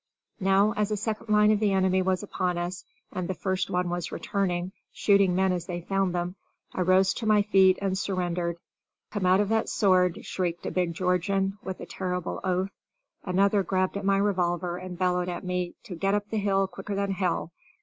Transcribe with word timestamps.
Now, 0.39 0.73
as 0.75 0.89
a 0.89 0.97
second 0.97 1.29
line 1.29 1.51
of 1.51 1.59
the 1.59 1.73
enemy 1.73 2.01
was 2.01 2.23
upon 2.23 2.57
us, 2.57 2.85
and 3.11 3.27
the 3.27 3.35
first 3.35 3.69
one 3.69 3.87
was 3.87 4.11
returning, 4.11 4.71
shooting 4.91 5.35
men 5.35 5.51
as 5.51 5.67
they 5.67 5.81
found 5.81 6.15
them, 6.15 6.33
I 6.73 6.81
rose 6.81 7.13
to 7.13 7.27
my 7.27 7.43
feet 7.43 7.77
and 7.83 7.95
surrendered. 7.95 8.57
"Come 9.11 9.27
out 9.27 9.39
of 9.41 9.49
that 9.49 9.69
sword," 9.69 10.25
shrieked 10.25 10.65
a 10.65 10.71
big 10.71 10.95
Georgian, 10.95 11.59
with 11.61 11.79
a 11.81 11.85
terrible 11.85 12.39
oath. 12.43 12.71
Another 13.25 13.61
grabbed 13.61 13.95
at 13.95 14.03
my 14.03 14.17
revolver 14.17 14.77
and 14.77 14.97
bellowed 14.97 15.29
at 15.29 15.43
me 15.43 15.75
"to 15.83 15.93
get 15.95 16.15
up 16.15 16.31
the 16.31 16.37
hill 16.39 16.65
quicker 16.65 16.95
than 16.95 17.11
hell." 17.11 17.51